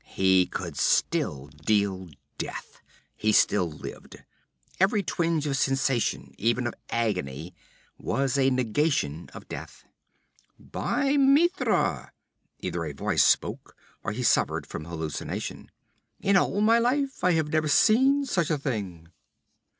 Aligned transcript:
He 0.07 0.47
could 0.47 0.77
still 0.77 1.45
deal 1.63 2.09
death; 2.39 2.81
he 3.15 3.31
still 3.31 3.69
lived. 3.69 4.23
Every 4.79 5.03
twinge 5.03 5.45
of 5.45 5.57
sensation, 5.57 6.33
even 6.39 6.65
of 6.65 6.73
agony, 6.89 7.53
was 7.99 8.35
a 8.35 8.49
negation 8.49 9.29
of 9.35 9.47
death. 9.47 9.83
'By 10.57 11.17
Mitra!' 11.17 12.13
Either 12.61 12.83
a 12.83 12.93
voice 12.93 13.23
spoke, 13.23 13.77
or 14.03 14.11
he 14.11 14.23
suffered 14.23 14.65
from 14.65 14.85
hallucination. 14.85 15.69
'In 16.19 16.35
all 16.35 16.61
my 16.61 16.79
life 16.79 17.23
I 17.23 17.33
have 17.33 17.49
never 17.49 17.67
seen 17.67 18.25
such 18.25 18.49
a 18.49 18.57
thing!' 18.57 19.07